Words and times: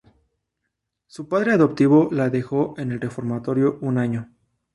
Su 1.05 1.29
padre 1.29 1.51
adoptivo 1.51 2.09
la 2.11 2.31
dejó 2.31 2.73
en 2.79 2.91
el 2.91 2.99
reformatorio 2.99 3.77
un 3.81 3.99
año. 3.99 4.33